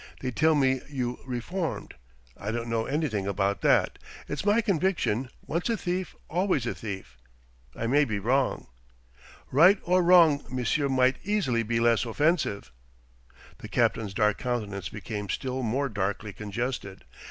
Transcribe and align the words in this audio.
They 0.21 0.31
tell 0.31 0.55
me 0.55 0.81
you 0.89 1.19
reformed. 1.27 1.93
I 2.35 2.49
don't 2.49 2.69
know 2.71 2.87
anything 2.87 3.27
about 3.27 3.61
that. 3.61 3.99
It's 4.27 4.43
my 4.43 4.59
conviction, 4.59 5.29
once 5.45 5.69
a 5.69 5.77
thief, 5.77 6.15
always 6.27 6.65
a 6.65 6.73
thief. 6.73 7.19
I 7.75 7.85
may 7.85 8.03
be 8.05 8.17
wrong." 8.17 8.65
"Right 9.51 9.79
or 9.83 10.01
wrong, 10.01 10.43
monsieur 10.49 10.89
might 10.89 11.17
easily 11.23 11.61
be 11.61 11.79
less 11.79 12.03
offensive." 12.03 12.71
The 13.59 13.67
captain's 13.67 14.15
dark 14.15 14.39
countenance 14.39 14.89
became 14.89 15.29
still 15.29 15.61
more 15.61 15.87
darkly 15.87 16.33
congested. 16.33 17.03